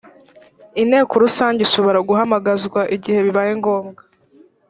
[0.81, 4.01] inteko rusange ishobora guhamagazwa igihe bibaye ngombwa